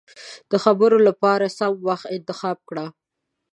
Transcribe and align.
د 0.51 0.53
خبرو 0.63 0.97
له 1.07 1.11
پاره 1.21 1.47
سم 1.57 1.73
وخت 1.87 2.05
انتخاب 2.17 2.57
کړه. 2.69 2.85